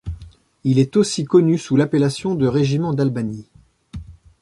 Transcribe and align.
Il 0.63 0.79
est 0.79 0.97
aussi 0.97 1.25
connu 1.25 1.59
sous 1.59 1.75
l’appellation 1.75 2.33
de 2.33 2.47
régiment 2.47 2.91
d'Albany. 2.91 3.45